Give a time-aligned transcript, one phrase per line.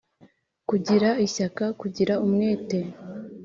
[0.69, 2.79] kugira ishyaka: kugira umwete,